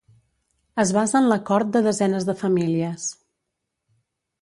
Es 0.83 0.93
basa 0.95 1.19
en 1.19 1.27
l'acord 1.33 1.71
de 1.77 1.83
desenes 1.89 2.29
de 2.31 2.37
famílies. 2.43 3.07